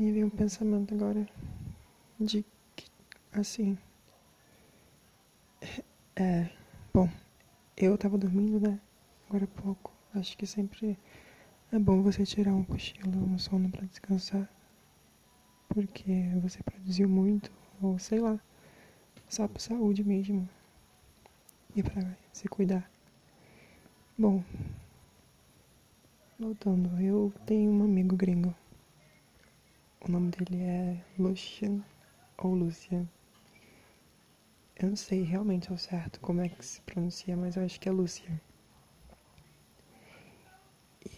Me 0.00 0.12
veio 0.12 0.28
um 0.28 0.30
pensamento 0.30 0.94
agora 0.94 1.28
de 2.18 2.42
que, 2.74 2.86
assim. 3.32 3.76
É. 6.16 6.48
Bom, 6.90 7.06
eu 7.76 7.98
tava 7.98 8.16
dormindo, 8.16 8.58
né? 8.58 8.80
Agora 9.28 9.44
há 9.44 9.60
pouco. 9.62 9.92
Acho 10.14 10.38
que 10.38 10.46
sempre 10.46 10.98
é 11.70 11.78
bom 11.78 12.00
você 12.00 12.24
tirar 12.24 12.54
um 12.54 12.64
cochilo, 12.64 13.14
um 13.14 13.36
sono 13.36 13.68
pra 13.68 13.84
descansar. 13.84 14.48
Porque 15.68 16.30
você 16.40 16.62
produziu 16.62 17.06
muito, 17.06 17.52
ou 17.82 17.98
sei 17.98 18.20
lá. 18.20 18.40
Só 19.28 19.46
por 19.46 19.60
saúde 19.60 20.02
mesmo. 20.02 20.48
E 21.76 21.82
pra 21.82 22.16
se 22.32 22.48
cuidar. 22.48 22.90
Bom, 24.16 24.42
voltando, 26.38 26.98
eu 27.02 27.30
tenho 27.44 27.70
um 27.70 27.84
amigo 27.84 28.16
gringo. 28.16 28.54
O 30.02 30.10
nome 30.10 30.30
dele 30.30 30.62
é 30.62 31.04
Lucian 31.18 31.84
ou 32.38 32.54
Lucian. 32.54 33.06
Eu 34.74 34.88
não 34.88 34.96
sei 34.96 35.22
realmente 35.22 35.70
ao 35.70 35.76
certo 35.76 36.18
como 36.20 36.40
é 36.40 36.48
que 36.48 36.64
se 36.64 36.80
pronuncia, 36.80 37.36
mas 37.36 37.56
eu 37.56 37.64
acho 37.64 37.78
que 37.78 37.86
é 37.86 37.92
Lucian. 37.92 38.40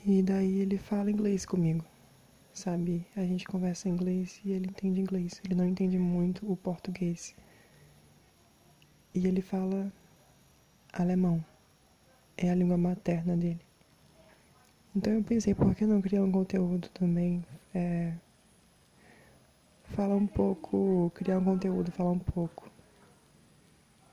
E 0.05 0.21
daí 0.21 0.61
ele 0.61 0.79
fala 0.79 1.13
inglês 1.13 1.47
comigo, 1.47 1.85
sabe? 2.53 3.07
A 3.15 3.21
gente 3.21 3.47
conversa 3.47 3.89
inglês 3.89 4.41
e 4.45 4.51
ele 4.51 4.67
entende 4.67 5.01
inglês. 5.01 5.41
Ele 5.45 5.55
não 5.55 5.65
entende 5.65 5.97
muito 5.97 6.51
o 6.51 6.57
português. 6.57 7.37
E 9.15 9.27
ele 9.29 9.41
fala 9.41 9.93
alemão. 10.93 11.45
É 12.37 12.51
a 12.51 12.55
língua 12.57 12.77
materna 12.77 13.37
dele. 13.37 13.61
Então 14.95 15.13
eu 15.13 15.23
pensei, 15.23 15.55
por 15.55 15.73
que 15.73 15.87
não 15.87 16.03
criar 16.03 16.25
um 16.25 16.33
conteúdo 16.33 16.89
também? 16.89 17.45
É, 17.73 18.13
falar 19.93 20.17
um 20.17 20.27
pouco, 20.27 21.13
criar 21.15 21.39
um 21.39 21.45
conteúdo, 21.45 21.93
falar 21.93 22.11
um 22.11 22.19
pouco. 22.19 22.71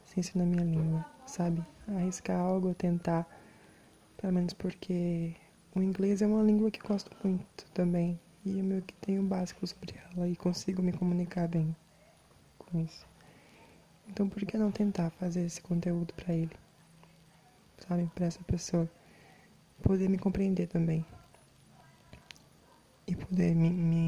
Sem 0.05 0.22
ser 0.22 0.38
na 0.38 0.45
minha 0.45 0.63
língua, 0.63 1.05
sabe? 1.25 1.66
Arriscar 1.88 2.39
algo, 2.39 2.73
tentar. 2.73 3.25
Pelo 4.17 4.33
menos 4.33 4.53
porque 4.53 5.35
o 5.75 5.81
inglês 5.81 6.22
é 6.22 6.27
uma 6.27 6.44
língua 6.44 6.69
que 6.69 6.80
gosto 6.80 7.09
muito 7.23 7.66
também. 7.73 8.19
E 8.45 8.59
eu 8.59 8.63
meio 8.63 8.81
que 8.81 8.94
tenho 8.95 9.23
básico 9.23 9.66
sobre 9.66 9.95
ela 10.11 10.27
e 10.27 10.35
consigo 10.35 10.81
me 10.81 10.91
comunicar 10.91 11.47
bem 11.47 11.75
com 12.57 12.80
isso. 12.80 13.07
Então 14.07 14.27
por 14.27 14.44
que 14.45 14.57
não 14.57 14.72
tentar 14.72 15.09
fazer 15.11 15.45
esse 15.45 15.61
conteúdo 15.61 16.13
para 16.13 16.33
ele? 16.33 16.55
Sabe? 17.77 18.09
Para 18.16 18.25
essa 18.25 18.44
pessoa 18.44 18.89
poder 19.81 20.09
me 20.09 20.17
compreender 20.17 20.67
também. 20.67 21.05
E 23.07 23.16
poder 23.16 23.55
me, 23.55 23.69
me, 23.69 23.95
me 23.95 23.98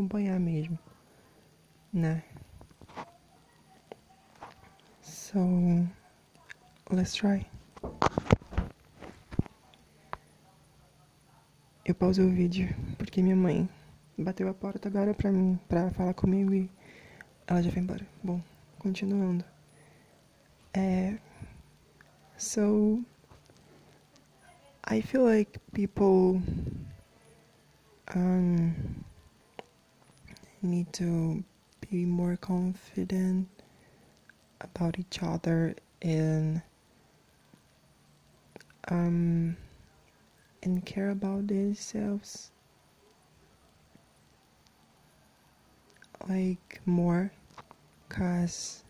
acompanhar 0.00 0.40
mesmo. 0.40 0.78
Né? 1.92 2.22
So, 5.02 5.38
let's 6.90 7.14
try. 7.14 7.46
Eu 11.84 11.94
pausei 11.94 12.24
o 12.24 12.30
vídeo 12.30 12.74
porque 12.96 13.20
minha 13.20 13.36
mãe 13.36 13.68
bateu 14.16 14.48
a 14.48 14.54
porta 14.54 14.88
agora 14.88 15.12
pra 15.12 15.30
mim, 15.30 15.58
pra 15.68 15.90
falar 15.90 16.14
comigo 16.14 16.54
e 16.54 16.70
ela 17.46 17.62
já 17.62 17.70
foi 17.70 17.82
embora. 17.82 18.06
Bom, 18.22 18.40
continuando. 18.78 19.44
É. 20.72 21.18
So. 22.38 23.04
I 24.92 25.02
feel 25.02 25.24
like 25.24 25.60
people 25.72 26.42
um, 28.16 28.74
need 30.62 30.92
to 30.92 31.42
be 31.90 32.04
more 32.04 32.36
confident 32.36 33.48
about 34.60 34.98
each 34.98 35.22
other 35.22 35.74
and 36.02 36.62
um, 38.88 39.56
and 40.62 40.84
care 40.84 41.10
about 41.10 41.46
themselves 41.46 42.50
like 46.28 46.80
more 46.84 47.32
cause 48.08 48.84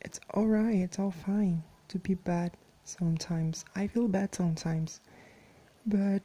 it's 0.00 0.20
alright 0.34 0.76
it's 0.76 0.98
all 0.98 1.10
fine 1.10 1.62
to 1.88 1.98
be 1.98 2.14
bad 2.14 2.52
sometimes. 2.84 3.64
I 3.76 3.86
feel 3.86 4.08
bad 4.08 4.34
sometimes 4.34 5.00
but 5.86 6.22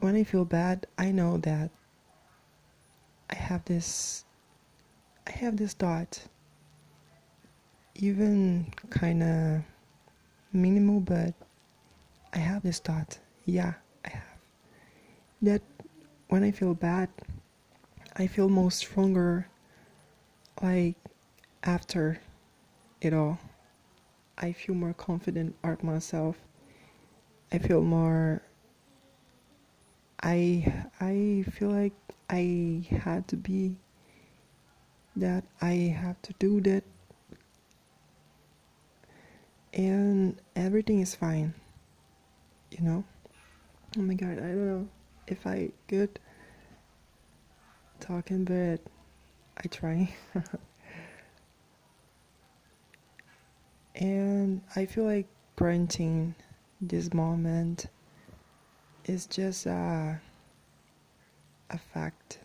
when 0.00 0.14
i 0.14 0.24
feel 0.24 0.44
bad 0.44 0.86
i 0.98 1.10
know 1.10 1.36
that 1.38 1.70
i 3.30 3.34
have 3.34 3.64
this 3.64 4.24
i 5.26 5.30
have 5.30 5.56
this 5.56 5.72
thought 5.74 6.20
even 7.94 8.72
kind 8.90 9.22
of 9.22 9.62
minimal 10.52 11.00
but 11.00 11.34
i 12.32 12.38
have 12.38 12.62
this 12.62 12.78
thought. 12.78 13.18
Yeah 13.44 13.74
i 14.04 14.10
have. 14.10 14.38
That 15.42 15.62
when 16.28 16.44
i 16.44 16.50
feel 16.50 16.74
bad 16.74 17.08
i 18.16 18.26
feel 18.26 18.48
more 18.48 18.70
stronger 18.70 19.48
like 20.62 20.96
after 21.62 22.20
it 23.00 23.12
all. 23.12 23.38
I 24.36 24.52
feel 24.52 24.74
more 24.74 24.94
confident 24.94 25.56
of 25.64 25.82
myself. 25.82 26.36
I 27.52 27.58
feel 27.58 27.82
more 27.82 28.42
i 30.28 30.38
i 31.00 31.42
feel 31.52 31.70
like 31.70 31.94
i 32.28 32.86
had 33.02 33.26
to 33.26 33.36
be 33.36 33.74
that 35.16 35.42
i 35.62 35.72
have 35.72 36.20
to 36.22 36.34
do 36.38 36.60
that. 36.60 36.84
And 39.72 40.38
everything 40.54 41.00
is 41.00 41.14
fine 41.14 41.54
you 42.70 42.84
know? 42.84 43.04
Oh 43.96 44.02
my 44.02 44.14
god 44.14 44.38
i 44.38 44.48
don't 44.52 44.66
know 44.66 44.88
if 45.26 45.46
i 45.46 45.70
good 45.86 46.20
talking 48.00 48.44
but 48.44 48.80
i 49.56 49.66
try. 49.70 50.14
And 53.94 54.60
i 54.76 54.86
feel 54.86 55.04
like 55.04 55.26
granting 55.56 56.34
this 56.80 57.12
moment 57.12 57.86
is 59.08 59.26
just 59.26 59.66
a 59.66 60.20
a 61.70 61.78
fact. 61.78 62.40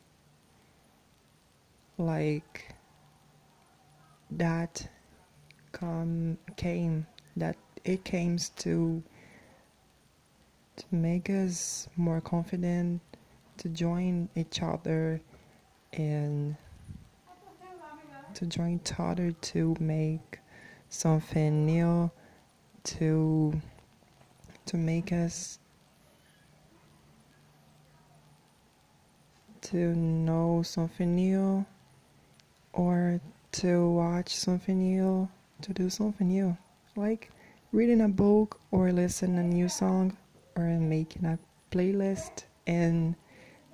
Like 1.97 2.74
that 4.31 4.88
come 5.72 6.38
came 6.56 7.06
that 7.38 7.56
it 7.84 8.03
came 8.03 8.38
to 8.57 9.03
to 10.75 10.85
make 10.91 11.29
us 11.29 11.88
more 11.97 12.22
confident 12.22 13.02
to 13.57 13.69
join 13.69 14.29
each 14.35 14.63
other 14.63 15.22
and 15.94 16.56
to 18.34 18.46
join 18.47 18.79
each 18.84 18.94
other 18.97 19.31
to 19.31 19.75
make 19.79 20.40
something 20.90 21.66
new 21.66 22.09
to 22.84 23.62
to 24.66 24.78
make 24.78 25.12
us 25.12 25.59
to 29.73 29.95
know 29.95 30.61
something 30.63 31.16
new 31.16 31.66
or 32.73 33.19
to 33.51 33.89
watch 33.89 34.35
something 34.35 34.78
new 34.78 35.28
to 35.61 35.73
do 35.73 35.89
something 35.89 36.28
new 36.28 36.56
like 36.95 37.31
reading 37.72 38.01
a 38.01 38.07
book 38.07 38.59
or 38.69 38.91
listening 38.91 39.39
a 39.39 39.44
new 39.44 39.67
song 39.67 40.16
or 40.55 40.66
making 40.66 41.25
a 41.25 41.40
playlist 41.72 42.43
and 42.67 43.16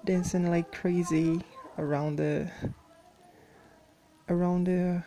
dancing 0.05 0.49
like 0.49 0.71
crazy 0.71 1.41
around 1.77 2.15
the 2.15 2.49
around 4.29 4.63
the 4.63 5.03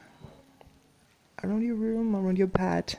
around 1.42 1.62
your 1.62 1.76
room 1.76 2.14
around 2.14 2.36
your 2.36 2.46
bed 2.46 2.98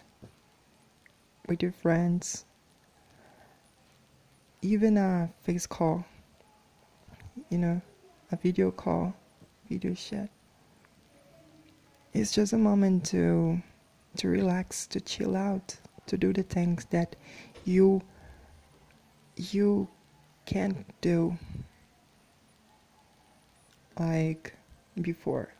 with 1.48 1.62
your 1.62 1.72
friends. 1.72 2.46
Even 4.64 4.98
a 4.98 5.30
face 5.44 5.68
call 5.68 6.06
you 7.54 7.60
know 7.60 7.80
a 8.32 8.36
video 8.36 8.72
call 8.72 9.14
video 9.70 9.94
chat. 9.94 10.28
It's 12.12 12.32
just 12.32 12.52
a 12.54 12.58
moment 12.58 13.06
to 13.12 13.62
to 14.18 14.28
relax 14.28 14.88
to 14.88 15.00
chill 15.00 15.36
out 15.36 15.78
to 16.08 16.18
do 16.18 16.34
the 16.34 16.42
things 16.42 16.88
that 16.90 17.16
you 17.64 18.02
you 19.38 19.88
can't 20.48 20.84
do 21.02 21.38
like 24.00 24.56
before. 25.02 25.54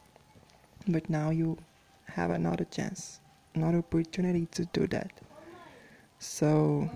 But 0.88 1.08
now 1.12 1.30
you 1.30 1.60
have 2.06 2.32
another 2.32 2.66
chance 2.66 3.20
another 3.54 3.78
opportunity 3.78 4.48
to 4.58 4.66
do 4.74 4.88
that. 4.88 5.12
So 6.18 6.90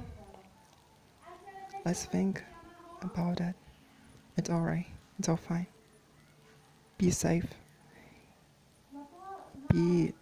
let's 1.86 2.06
think 2.06 2.44
about 3.04 3.38
that. 3.38 3.54
It's 4.38 4.50
alright. 4.50 4.86
It's 5.18 5.28
all 5.30 5.36
fine. 5.36 5.68
Be 6.98 7.12
safe. 7.12 7.46
Be 9.72 10.14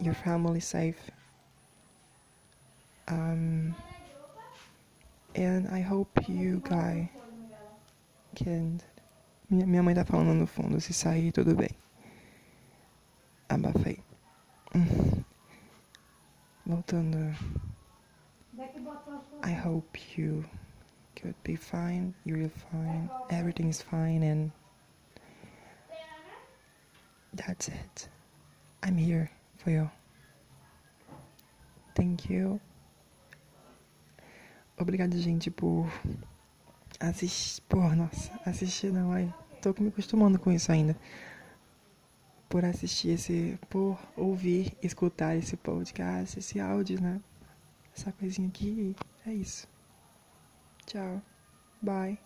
your 0.00 0.14
family 0.14 0.60
safe. 0.60 0.98
Um, 3.08 3.74
and 5.34 5.68
I 5.68 5.80
hope 5.80 6.28
you 6.28 6.60
guys 6.68 7.06
can. 8.34 8.80
Minha, 9.48 9.64
minha 9.66 9.82
mãe 9.82 9.94
tá 9.94 10.04
falando 10.04 10.34
no 10.34 10.46
fundo, 10.46 10.80
se 10.80 10.92
sair 10.92 11.30
tudo 11.30 11.54
bem. 11.54 11.70
Abafei. 13.48 14.00
Voltando. 16.66 17.32
I 19.44 19.52
hope 19.52 19.96
you 20.16 20.44
could 21.26 21.42
be 21.42 21.56
fine, 21.56 22.14
you're 22.24 22.48
fine, 22.70 23.10
everything 23.30 23.68
is 23.68 23.82
fine, 23.82 24.22
and 24.22 24.52
that's 27.34 27.66
it. 27.66 28.08
I'm 28.84 28.96
here 28.96 29.28
for 29.56 29.70
you. 29.70 29.90
Thank 31.96 32.30
you. 32.30 32.60
Obrigado, 34.78 35.18
gente, 35.18 35.50
por 35.50 35.90
assistir. 37.00 37.60
Porra, 37.62 37.96
nossa, 37.96 38.30
assistir 38.44 38.92
não, 38.92 39.10
ai. 39.10 39.34
Tô 39.60 39.74
me 39.80 39.88
acostumando 39.88 40.38
com 40.38 40.52
isso 40.52 40.70
ainda. 40.70 40.96
Por 42.48 42.64
assistir 42.64 43.08
esse. 43.08 43.58
Por 43.68 43.98
ouvir, 44.16 44.76
escutar 44.80 45.34
esse 45.36 45.56
podcast, 45.56 46.38
esse 46.38 46.60
áudio, 46.60 47.02
né? 47.02 47.20
Essa 47.96 48.12
coisinha 48.12 48.46
aqui. 48.46 48.94
É 49.26 49.32
isso. 49.32 49.66
Tchau. 50.86 51.22
Bye. 51.82 52.18